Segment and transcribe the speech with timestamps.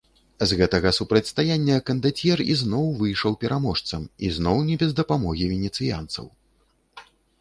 [0.51, 6.25] З гэтага супрацьстаяння кандацьер ізноў выйшаў пераможцам, ізноў не без дапамогі венецыянцаў.